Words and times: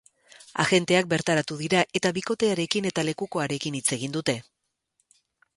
Agenteak 0.61 1.07
bertaratu 1.11 1.57
dira, 1.59 1.83
eta 1.99 2.11
bikotearekin 2.17 2.89
eta 2.93 3.05
lekukoarekin 3.11 3.81
hitz 3.81 3.87
egin 3.99 4.17
dute. 4.17 4.37